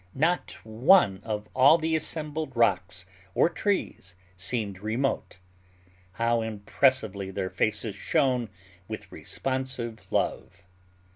[0.15, 3.05] Not one of all the assembled rocks
[3.35, 5.37] or trees seemed remote.
[6.13, 8.49] How impressively their faces shone
[8.87, 10.63] with responsive love!